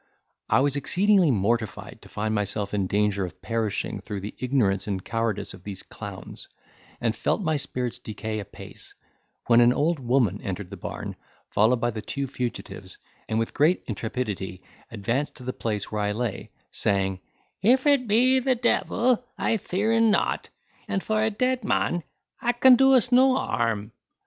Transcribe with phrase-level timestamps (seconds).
[0.49, 5.05] I was exceedingly mortified to find myself in danger of perishing through the ignorance and
[5.05, 6.47] cowardice of these clowns;
[6.99, 8.95] and felt my spirits decay apace,
[9.45, 11.15] when an old woman entered the barn,
[11.51, 12.97] followed by the two fugitives
[13.29, 17.19] and with great intrepidity advanced to the place where I lay, saying,
[17.61, 20.49] "If it be the devil I fearen not,
[20.87, 22.01] and for a dead mon
[22.41, 23.91] a can do us no harm."